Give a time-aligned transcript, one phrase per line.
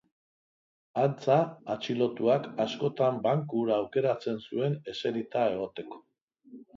[1.01, 1.33] Antza,
[1.73, 6.01] atxilotuak askotan banku hura aukeratzen zuen eserita egoteko.